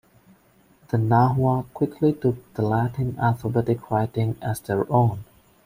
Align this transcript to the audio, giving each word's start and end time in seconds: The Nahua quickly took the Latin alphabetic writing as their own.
The 0.87 0.97
Nahua 0.97 1.71
quickly 1.75 2.11
took 2.13 2.55
the 2.55 2.63
Latin 2.63 3.15
alphabetic 3.19 3.91
writing 3.91 4.35
as 4.41 4.59
their 4.59 4.91
own. 4.91 5.25